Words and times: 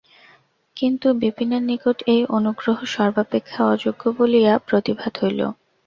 কিন্তু 0.77 1.07
বিপিনের 1.21 1.63
নিকট 1.63 1.97
এই 2.13 2.21
অনুগ্রহ 2.37 2.77
সর্বাপেক্ষা 2.95 3.61
অযোগ্য 3.73 4.03
বলিয়া 4.17 4.53
প্রতিভাত 4.67 5.13
হইল। 5.23 5.41